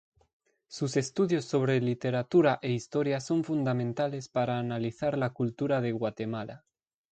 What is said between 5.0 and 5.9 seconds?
la cultura